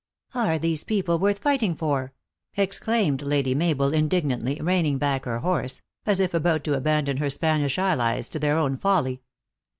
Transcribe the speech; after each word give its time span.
"Are 0.33 0.57
these 0.57 0.83
people 0.83 1.19
worth 1.19 1.37
fighting 1.37 1.75
for?" 1.75 2.13
exclaimed 2.57 3.21
Lady 3.21 3.53
Mabel, 3.53 3.93
indignantly, 3.93 4.57
reining 4.59 4.97
back 4.97 5.25
her 5.25 5.37
horse, 5.41 5.83
as 6.07 6.19
if 6.19 6.33
about 6.33 6.63
to 6.63 6.73
abandon 6.73 7.17
her 7.17 7.29
Spanish 7.29 7.77
allies 7.77 8.27
to 8.29 8.39
their 8.39 8.57
own 8.57 8.77
folly. 8.77 9.21